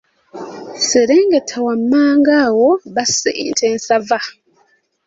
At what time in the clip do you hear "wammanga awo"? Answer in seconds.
1.65-2.69